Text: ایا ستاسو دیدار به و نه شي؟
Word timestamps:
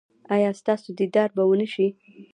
ایا 0.35 0.51
ستاسو 0.59 0.89
دیدار 0.99 1.29
به 1.35 1.43
و 1.47 1.53
نه 1.61 1.67
شي؟ 1.73 1.87